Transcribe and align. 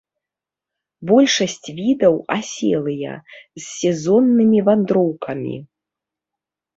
Большасць 1.09 1.67
відаў 1.79 2.15
аселыя, 2.37 3.11
з 3.61 3.65
сезоннымі 3.79 4.59
вандроўкамі. 4.71 5.55